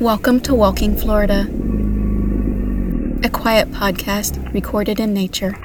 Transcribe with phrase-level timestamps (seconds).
[0.00, 1.40] Welcome to Walking Florida,
[3.24, 5.58] a quiet podcast recorded in nature.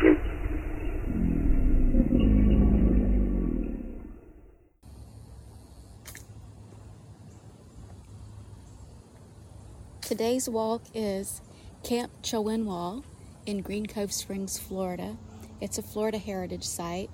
[10.02, 11.44] Today's walk is
[11.84, 13.04] Camp Chowenwaw
[13.46, 15.16] in Green Cove Springs, Florida.
[15.62, 17.12] It's a Florida heritage site.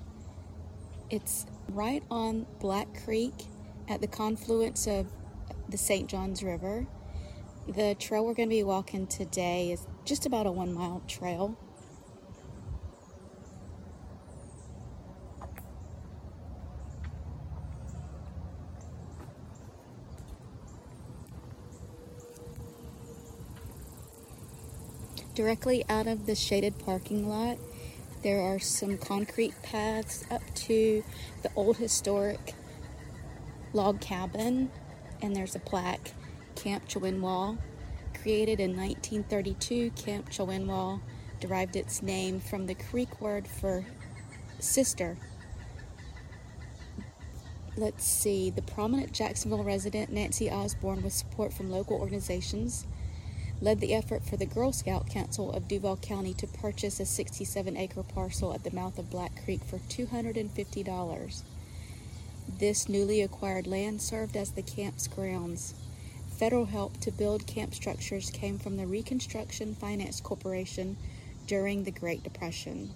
[1.10, 3.34] It's right on Black Creek
[3.88, 5.06] at the confluence of
[5.68, 6.08] the St.
[6.08, 6.86] Johns River.
[7.68, 11.56] The trail we're going to be walking today is just about a one mile trail.
[25.34, 27.56] Directly out of the shaded parking lot,
[28.22, 31.04] there are some concrete paths up to
[31.42, 32.54] the old historic
[33.72, 34.70] log cabin,
[35.22, 36.12] and there's a plaque
[36.54, 37.58] Camp Chowenwaw.
[38.22, 41.00] Created in 1932, Camp Chowenwaw
[41.40, 43.84] derived its name from the Creek word for
[44.58, 45.16] sister.
[47.76, 52.86] Let's see, the prominent Jacksonville resident Nancy Osborne, with support from local organizations,
[53.62, 57.76] led the effort for the Girl Scout Council of Duval County to purchase a 67
[57.76, 61.42] acre parcel at the mouth of Black Creek for $250.
[62.58, 65.74] This newly acquired land served as the camp's grounds.
[66.40, 70.96] Federal help to build camp structures came from the Reconstruction Finance Corporation
[71.46, 72.94] during the Great Depression.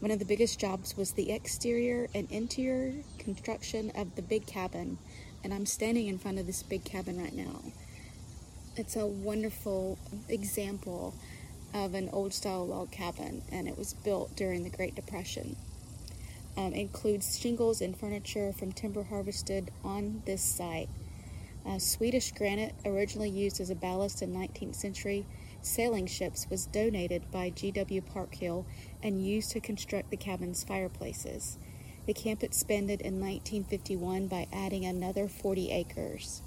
[0.00, 4.98] One of the biggest jobs was the exterior and interior construction of the big cabin,
[5.42, 7.62] and I'm standing in front of this big cabin right now.
[8.76, 9.96] It's a wonderful
[10.28, 11.14] example
[11.72, 15.56] of an old style log cabin, and it was built during the Great Depression.
[16.58, 20.90] Um, includes shingles and furniture from timber harvested on this site.
[21.64, 25.24] Uh, Swedish granite, originally used as a ballast in 19th century
[25.62, 28.00] sailing ships, was donated by G.W.
[28.02, 28.66] Parkhill
[29.02, 31.58] and used to construct the cabin's fireplaces.
[32.06, 36.42] The camp expanded in 1951 by adding another 40 acres.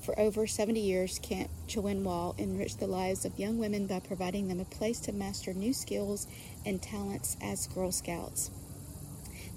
[0.00, 4.60] For over 70 years, Camp Chowenwaw enriched the lives of young women by providing them
[4.60, 6.26] a place to master new skills
[6.64, 8.50] and talents as Girl Scouts.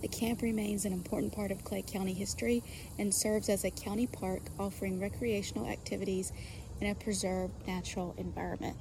[0.01, 2.63] The camp remains an important part of Clay County history
[2.97, 6.31] and serves as a county park offering recreational activities
[6.79, 8.77] in a preserved natural environment.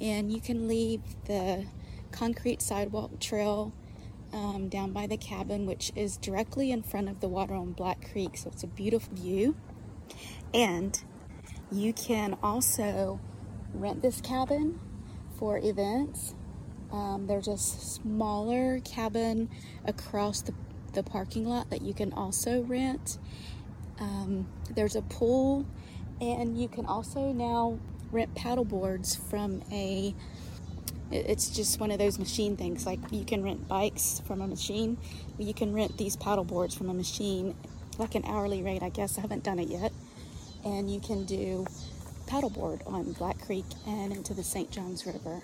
[0.00, 1.66] And you can leave the
[2.12, 3.72] concrete sidewalk trail
[4.32, 8.10] um, down by the cabin, which is directly in front of the water on Black
[8.12, 9.56] Creek, so it's a beautiful view.
[10.52, 11.00] And
[11.72, 13.20] you can also
[13.72, 14.78] rent this cabin
[15.38, 16.34] for events
[16.94, 19.50] um, there's a smaller cabin
[19.84, 20.54] across the,
[20.92, 23.18] the parking lot that you can also rent.
[23.98, 25.66] Um, there's a pool,
[26.20, 27.80] and you can also now
[28.12, 30.14] rent paddle boards from a
[31.10, 32.86] it's just one of those machine things.
[32.86, 34.96] Like you can rent bikes from a machine
[35.38, 37.56] you can rent these paddle boards from a machine
[37.98, 39.18] like an hourly rate i guess.
[39.18, 39.92] I haven't done it yet.
[40.64, 41.66] And you can do
[42.26, 45.42] paddleboard on black creek and into the st johns river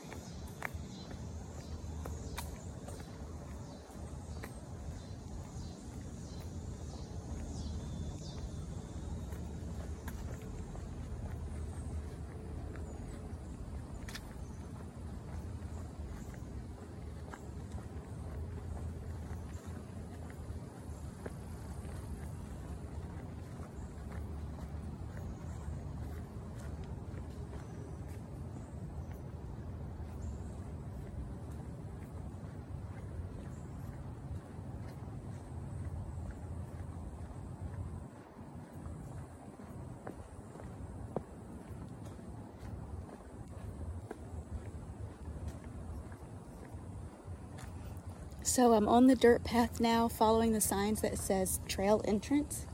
[48.51, 52.67] So I'm on the dirt path now, following the signs that says trail entrance.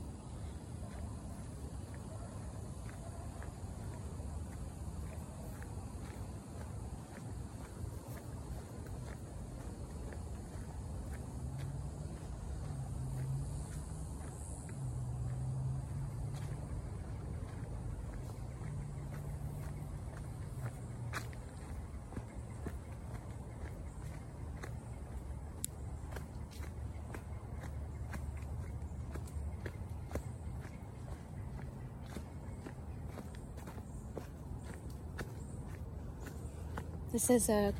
[37.17, 37.73] This is a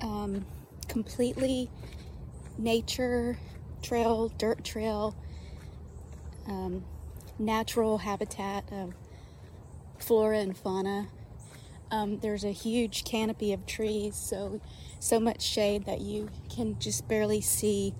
[0.00, 0.46] um,
[0.88, 1.68] completely
[2.56, 3.36] nature
[3.82, 5.14] trail, dirt trail,
[6.46, 6.82] um,
[7.38, 8.94] natural habitat of
[9.98, 11.08] flora and fauna.
[11.90, 14.62] Um, there's a huge canopy of trees, so
[14.98, 17.92] so much shade that you can just barely see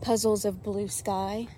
[0.00, 1.48] puzzles of blue sky.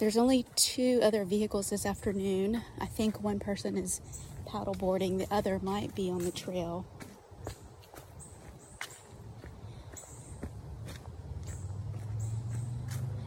[0.00, 2.62] There's only two other vehicles this afternoon.
[2.80, 4.00] I think one person is
[4.48, 6.86] paddleboarding, the other might be on the trail.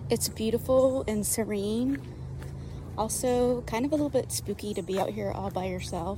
[0.10, 2.02] It's beautiful and serene.
[2.98, 6.18] Also, kind of a little bit spooky to be out here all by yourself.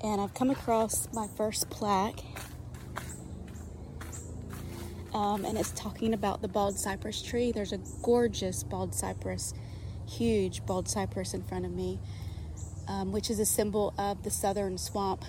[0.00, 2.20] And I've come across my first plaque
[5.20, 7.52] um, and it's talking about the bald cypress tree.
[7.52, 9.52] There's a gorgeous bald cypress,
[10.08, 12.00] huge bald cypress in front of me,
[12.88, 15.26] um, which is a symbol of the southern swamp.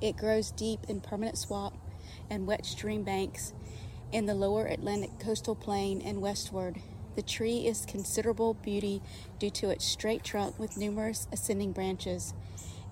[0.00, 1.76] It grows deep in permanent swamp
[2.28, 3.52] and wet stream banks
[4.10, 6.80] in the lower Atlantic coastal plain and westward.
[7.14, 9.00] The tree is considerable beauty
[9.38, 12.34] due to its straight trunk with numerous ascending branches.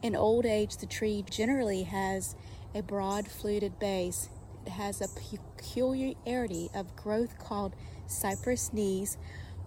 [0.02, 2.36] In old age, the tree generally has
[2.76, 4.28] a broad fluted base
[4.68, 7.74] has a peculiarity of growth called
[8.06, 9.16] cypress knees,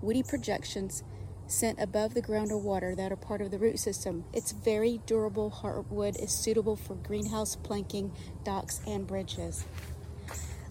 [0.01, 1.03] woody projections
[1.48, 4.24] sent above the ground or water that are part of the root system.
[4.33, 8.12] Its very durable hardwood is suitable for greenhouse planking,
[8.44, 9.65] docks, and bridges.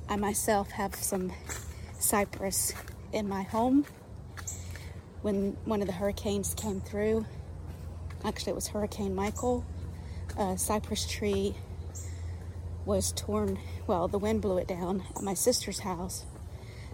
[0.09, 1.32] I myself have some
[1.99, 2.73] cypress
[3.12, 3.85] in my home.
[5.23, 7.27] When one of the hurricanes came through,
[8.25, 9.65] actually, it was Hurricane Michael,
[10.38, 11.55] a cypress tree
[12.85, 16.25] was torn, well, the wind blew it down at my sister's house.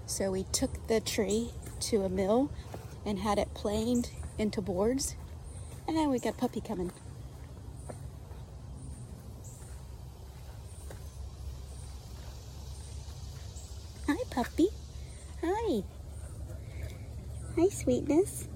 [0.07, 1.51] So we took the tree
[1.81, 2.51] to a mill
[3.05, 5.17] and had it planed into boards.
[5.89, 6.93] And then we got puppy coming.
[14.09, 14.69] Hi, puppy.
[15.43, 15.83] Hi.
[17.57, 18.49] Hi, sweetness.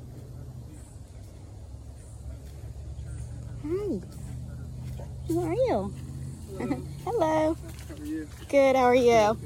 [3.62, 4.00] Hi.
[5.29, 5.93] Who are you?
[8.20, 8.28] You?
[8.50, 9.38] Good, how are you?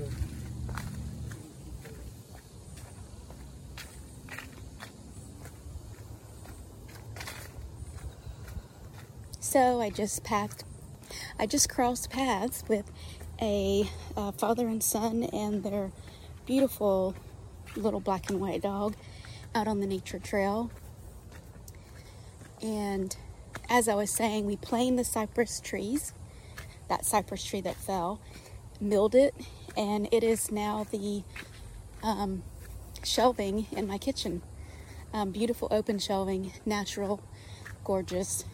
[9.39, 10.65] So I just passed,
[11.39, 12.91] I just crossed paths with
[13.41, 15.93] a uh, father and son and their
[16.45, 17.15] beautiful
[17.77, 18.97] little black and white dog
[19.55, 20.73] out on the nature trail.
[22.61, 23.17] And
[23.69, 26.13] as I was saying, we planed the cypress trees
[26.89, 28.21] that cypress tree that fell,
[28.85, 29.35] milled it,
[29.77, 31.25] and it is now the
[32.03, 32.43] um,
[33.03, 34.43] shelving in my kitchen.
[35.13, 37.23] Um, beautiful open shelving, natural,
[37.85, 38.45] gorgeous.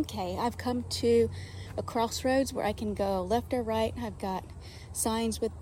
[0.00, 1.30] Okay, I've come to
[1.76, 3.94] a crossroads where I can go left or right.
[4.00, 4.44] I've got
[4.92, 5.52] signs with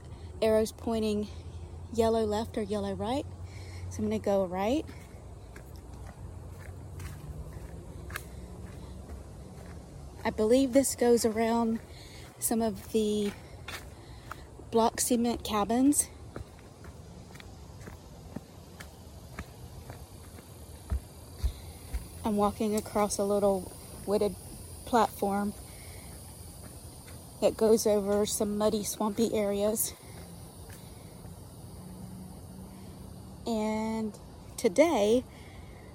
[0.41, 1.29] arrows pointing
[1.93, 3.27] yellow left or yellow right.
[3.91, 4.85] So I'm going to go right.
[10.29, 11.81] I believe this goes around
[12.39, 13.33] some of the
[14.71, 16.11] block cement cabins.
[22.27, 23.73] I'm walking across a little
[24.05, 24.35] wooded
[24.85, 25.55] platform
[27.41, 29.95] that goes over some muddy, swampy areas.
[33.47, 34.13] And
[34.59, 35.25] today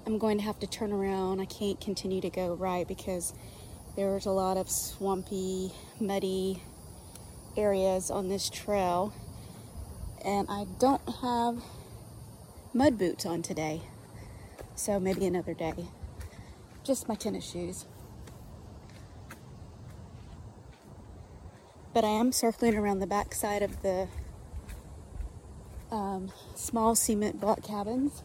[0.08, 1.40] I'm going to have to turn around.
[1.40, 3.36] I can't continue to go right because
[3.96, 6.64] there's a lot of swampy, muddy
[7.56, 9.14] areas on this trail,
[10.26, 11.64] and I don't have
[12.74, 13.82] mud boots on today,
[14.76, 15.74] so maybe another day.
[16.84, 17.86] Just my tennis shoes.
[21.94, 24.08] But I am circling around the backside of the
[25.92, 28.24] um, small cement block cabins.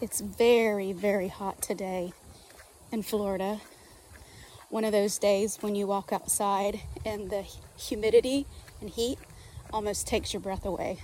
[0.00, 2.12] It's very, very hot today
[2.92, 3.60] in Florida.
[4.70, 7.42] One of those days when you walk outside and the
[7.76, 8.46] humidity
[8.80, 9.18] and heat
[9.72, 11.00] almost takes your breath away.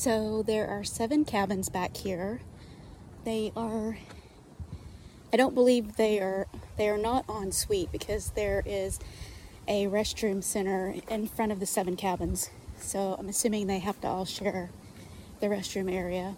[0.00, 2.40] So there are seven cabins back here.
[3.24, 3.98] They are
[5.30, 6.46] I don't believe they are
[6.78, 8.98] they are not en suite because there is
[9.68, 12.48] a restroom center in front of the seven cabins.
[12.78, 14.70] So I'm assuming they have to all share
[15.40, 16.34] the restroom area.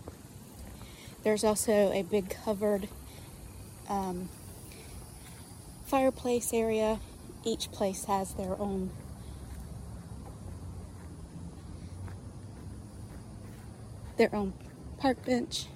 [1.23, 2.88] There's also a big covered
[3.88, 4.28] um,
[5.85, 6.99] fireplace area.
[7.45, 8.90] Each place has their own
[14.23, 14.52] their own
[14.99, 15.67] park bench.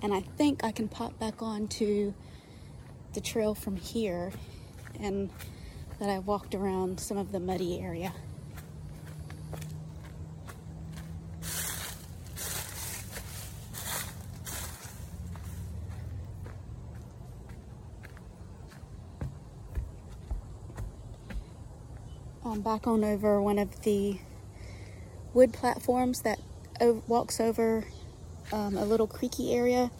[0.00, 2.14] And I think I can pop back onto
[3.12, 4.32] the trail from here
[4.98, 5.28] and
[5.98, 8.14] that I walked around some of the muddy area.
[22.42, 24.18] I'm back on over one of the
[25.34, 26.38] wood platforms that
[26.80, 27.84] walks over
[28.52, 29.90] um, a little creeky area.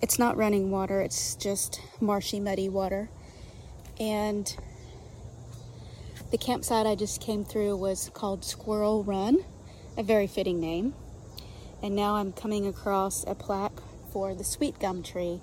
[0.00, 3.08] It's not running water, it's just marshy, muddy water.
[3.98, 4.54] And
[6.30, 9.44] the campsite I just came through was called Squirrel Run,
[9.96, 10.94] a very fitting name.
[11.82, 13.80] And now I'm coming across a plaque
[14.12, 15.40] for the sweet gum tree.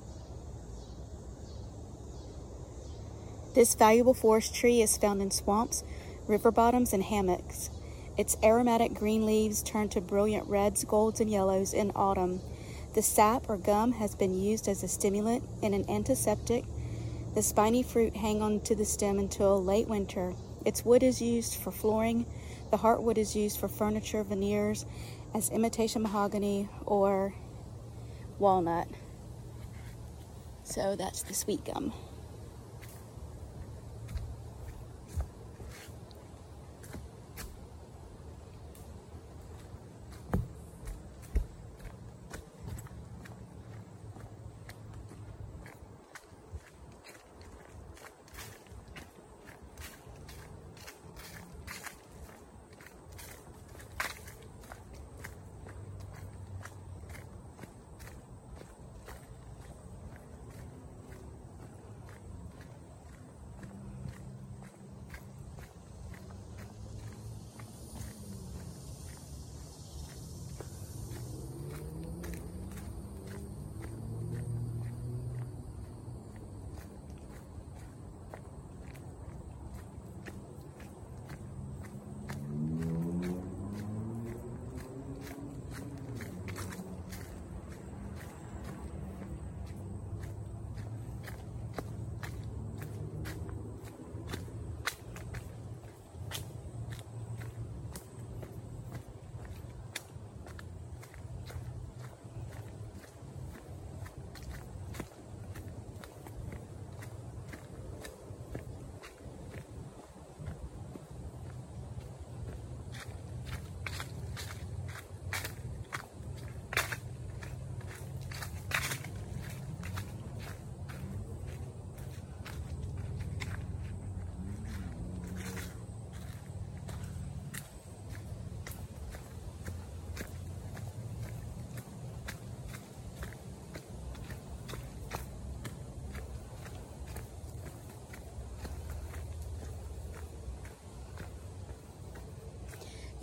[3.56, 5.84] This valuable forest tree is found in swamps,
[6.28, 7.70] river bottoms, and hammocks.
[8.18, 12.40] Its aromatic green leaves turn to brilliant reds, golds, and yellows in autumn.
[12.94, 16.64] The sap or gum has been used as a stimulant and an antiseptic.
[17.34, 20.34] The spiny fruit hang on to the stem until late winter.
[20.64, 22.26] Its wood is used for flooring.
[22.72, 24.86] The heartwood is used for furniture, veneers,
[25.34, 27.34] as imitation mahogany or
[28.40, 28.88] walnut.
[30.64, 31.94] So that's the sweet gum.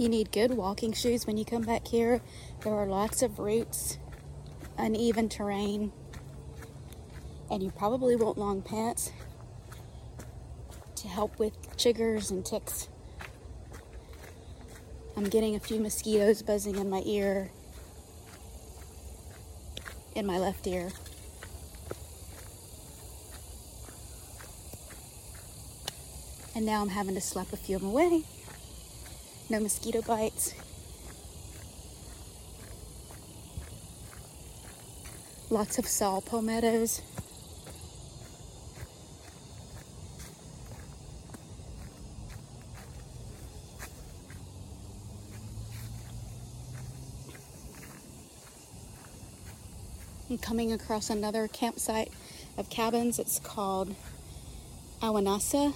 [0.03, 2.23] You need good walking shoes when you come back here.
[2.65, 3.99] There are lots of roots,
[4.77, 5.93] uneven terrain,
[7.49, 9.13] and you probably want long pants
[10.97, 12.89] to help with chiggers and ticks.
[15.17, 17.53] I'm getting a few mosquitoes buzzing in my ear,
[20.17, 20.91] in my left ear.
[26.57, 28.25] And now I'm having to slap a few of them away
[29.53, 30.55] no mosquito bites.
[35.51, 37.03] Lots of saw palmettos.
[50.31, 52.11] I'm coming across another campsite
[52.57, 53.19] of cabins.
[53.19, 53.95] It's called
[55.03, 55.75] Awanasa,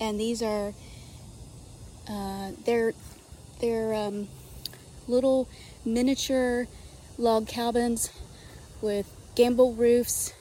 [0.00, 0.72] and these are
[2.08, 2.94] uh, they're
[3.60, 4.28] they're um,
[5.06, 5.48] little
[5.84, 6.66] miniature
[7.16, 8.10] log cabins
[8.80, 10.32] with gable roofs,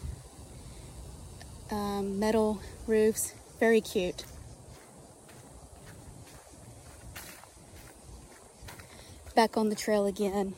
[1.71, 3.33] um, metal roofs.
[3.59, 4.23] Very cute.
[9.35, 10.53] Back on the trail again.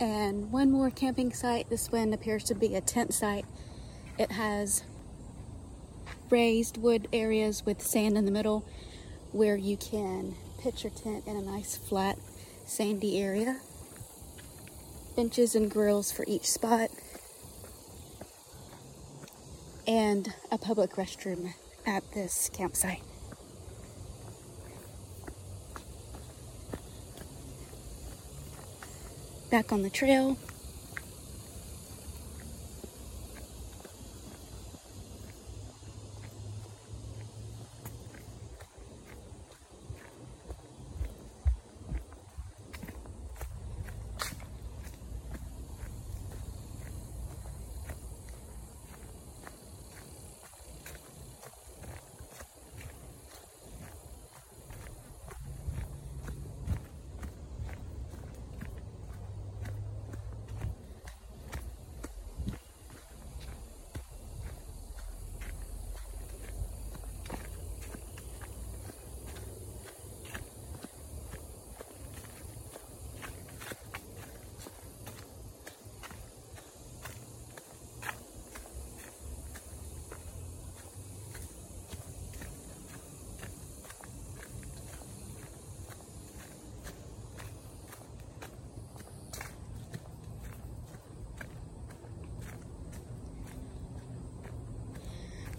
[0.00, 1.70] And one more camping site.
[1.70, 3.44] This one appears to be a tent site.
[4.16, 4.84] It has
[6.30, 8.64] raised wood areas with sand in the middle
[9.32, 12.18] where you can pitch your tent in a nice flat
[12.64, 13.60] sandy area.
[15.16, 16.90] Benches and grills for each spot.
[19.86, 21.54] And a public restroom
[21.86, 23.02] at this campsite.
[29.58, 30.36] Back on the trail.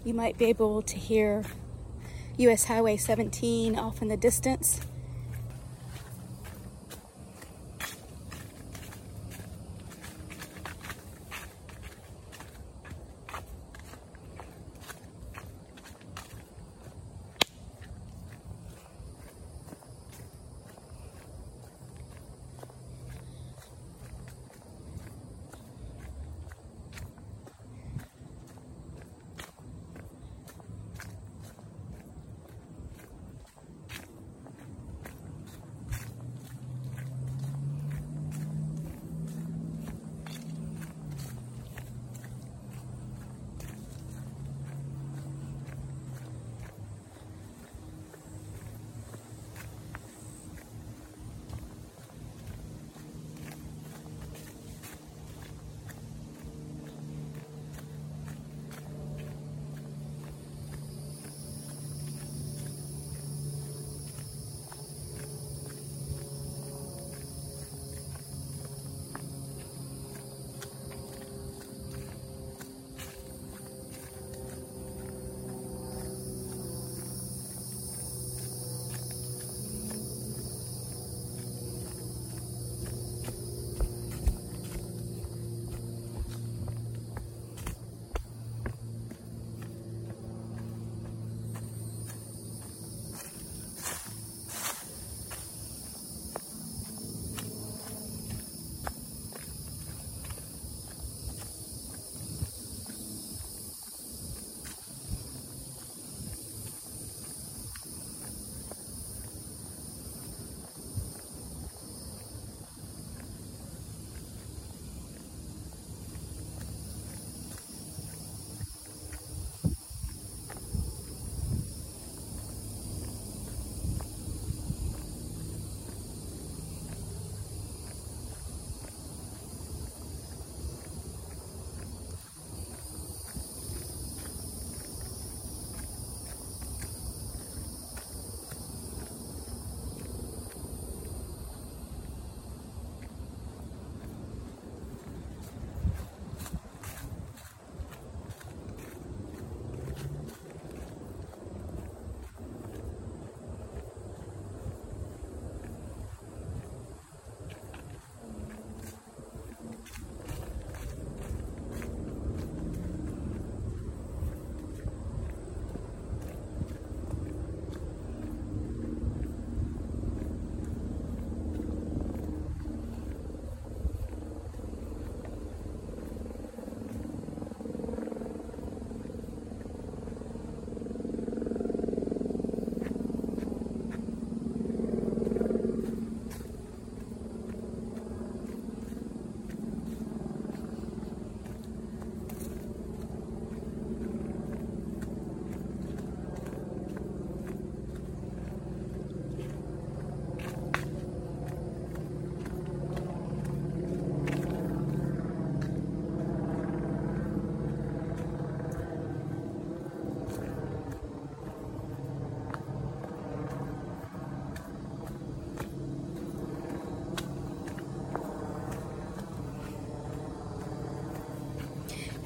[0.02, 1.44] You might be able to hear
[2.38, 4.80] US Highway 17 off in the distance.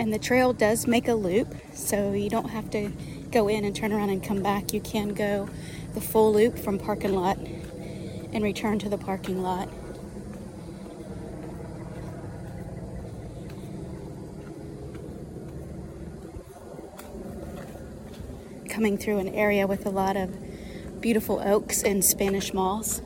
[0.05, 2.93] And the trail does make a loop, so you don't have to
[3.31, 4.75] go in and turn around and come back.
[4.75, 5.49] You can go
[5.95, 9.71] the full loop from parking lot and return to the parking lot.
[18.69, 23.01] Coming through an area with a lot of beautiful oaks and Spanish moss.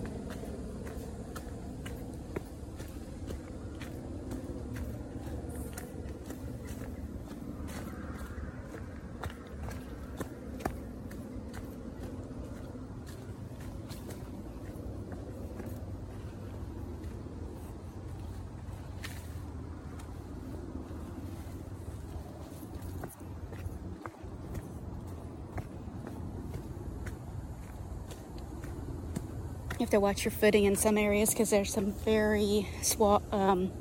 [29.99, 33.73] Watch your footing in some areas because there's some very swamp, um,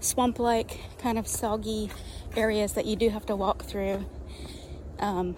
[0.00, 1.90] swamp-like, kind of soggy
[2.34, 4.04] areas that you do have to walk through.
[4.98, 5.36] Um,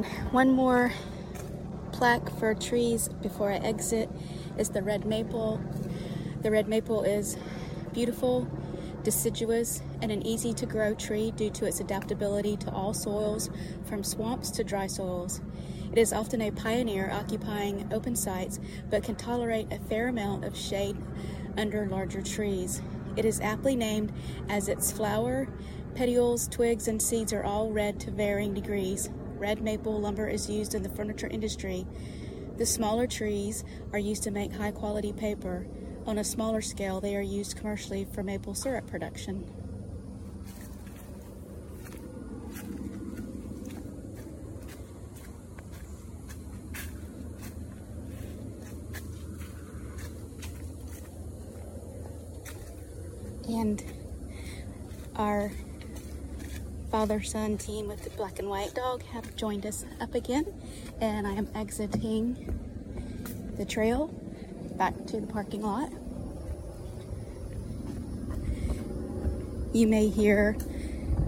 [0.00, 0.92] And one more
[1.92, 4.08] plaque for trees before I exit
[4.56, 5.60] is the red maple.
[6.40, 7.36] The red maple is
[7.92, 8.48] beautiful,
[9.02, 13.50] deciduous, and an easy to grow tree due to its adaptability to all soils,
[13.84, 15.42] from swamps to dry soils.
[15.92, 18.58] It is often a pioneer occupying open sites,
[18.88, 20.96] but can tolerate a fair amount of shade
[21.58, 22.80] under larger trees.
[23.16, 24.14] It is aptly named
[24.48, 25.46] as its flower,
[25.94, 29.10] petioles, twigs, and seeds are all red to varying degrees
[29.40, 31.86] red maple lumber is used in the furniture industry.
[32.58, 35.66] The smaller trees are used to make high quality paper.
[36.06, 39.50] On a smaller scale, they are used commercially for maple syrup production.
[53.48, 53.82] And
[55.16, 55.50] our
[57.00, 60.44] father son team with the black and white dog have joined us up again,
[61.00, 62.60] and I am exiting
[63.56, 64.08] the trail
[64.76, 65.90] back to the parking lot.
[69.72, 70.58] You may hear,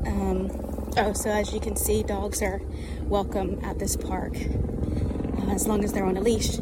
[0.04, 0.50] um,
[0.98, 2.60] oh, so as you can see, dogs are
[3.04, 6.58] welcome at this park uh, as long as they're on a leash.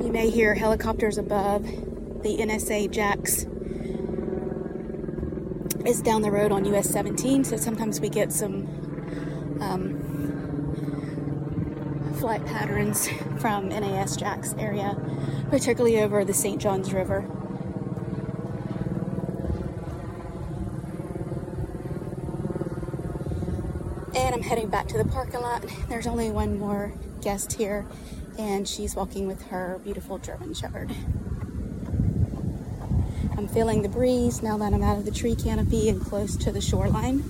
[0.00, 3.46] You may hear helicopters above the NSA Jacks
[5.84, 8.66] is down the road on US 17, so sometimes we get some
[9.60, 10.00] um,
[12.18, 14.96] flight patterns from NAS Jacks area,
[15.50, 16.60] particularly over the St.
[16.60, 17.18] Johns River.
[24.16, 25.64] And I'm heading back to the parking lot.
[25.88, 27.84] There's only one more guest here,
[28.38, 30.94] and she's walking with her beautiful German Shepherd.
[33.36, 36.52] I'm feeling the breeze now that I'm out of the tree canopy and close to
[36.52, 37.24] the shoreline.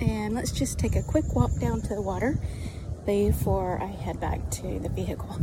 [0.00, 2.38] And let's just take a quick walk down to the water
[3.06, 5.38] before I head back to the vehicle.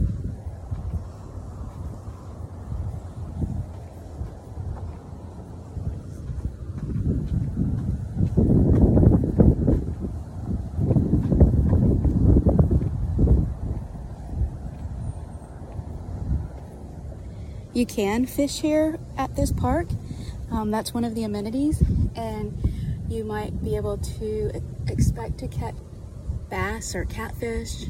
[17.74, 19.88] You can fish here at this park.
[20.52, 21.82] Um, that's one of the amenities,
[22.16, 22.54] and
[23.08, 25.76] you might be able to expect to catch
[26.52, 27.86] bass or catfish.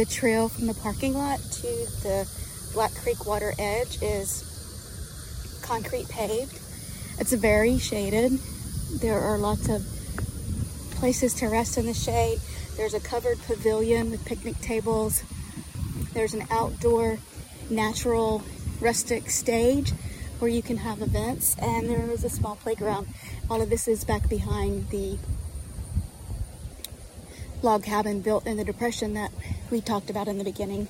[0.00, 1.66] The trail from the parking lot to
[2.02, 2.26] the
[2.72, 6.58] Black Creek water edge is concrete paved.
[7.18, 8.32] It's very shaded.
[9.02, 9.82] There are lots of
[10.92, 12.38] places to rest in the shade.
[12.78, 15.22] There's a covered pavilion with picnic tables.
[16.14, 17.18] There's an outdoor
[17.68, 18.42] natural
[18.80, 19.90] rustic stage
[20.38, 23.06] where you can have events and there is a small playground.
[23.50, 25.18] All of this is back behind the
[27.60, 29.30] log cabin built in the depression that
[29.70, 30.88] we talked about in the beginning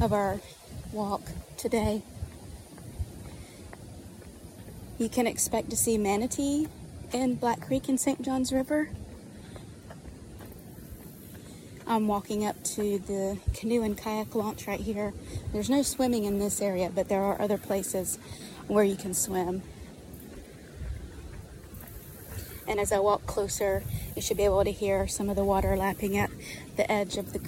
[0.00, 0.40] of our
[0.92, 1.22] walk
[1.56, 2.02] today.
[4.98, 6.68] You can expect to see manatee
[7.12, 8.22] in Black Creek and St.
[8.22, 8.90] Johns River.
[11.86, 15.12] I'm walking up to the canoe and kayak launch right here.
[15.52, 18.16] There's no swimming in this area, but there are other places
[18.68, 19.62] where you can swim.
[22.68, 23.82] And as I walk closer,
[24.14, 26.30] you should be able to hear some of the water lapping at
[26.76, 27.40] the edge of the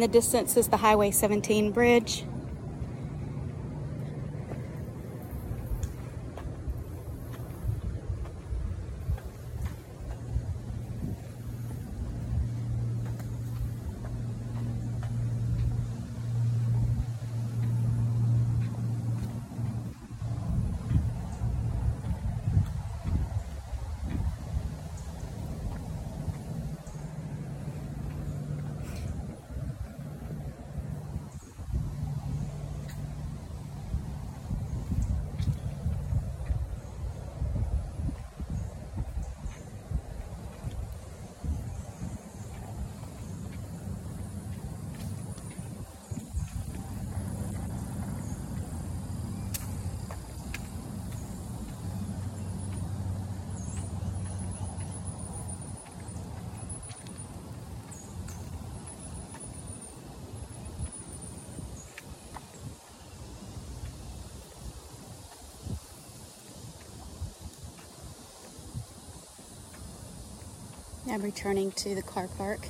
[0.00, 2.24] In the distance is the Highway 17 bridge.
[71.10, 72.60] I'm returning to the car park.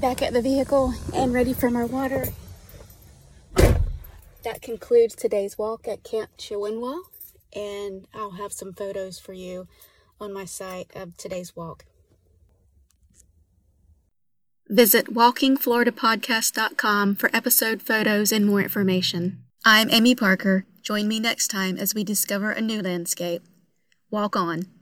[0.00, 2.26] Back at the vehicle and ready for my water.
[4.44, 7.00] That concludes today's walk at Camp Chowenwaw,
[7.52, 9.66] and I'll have some photos for you
[10.20, 11.84] on my site of today's walk.
[14.68, 19.42] Visit walkingfloridapodcast.com for episode photos and more information.
[19.64, 20.64] I'm Amy Parker.
[20.80, 23.42] Join me next time as we discover a new landscape.
[24.10, 24.77] Walk on.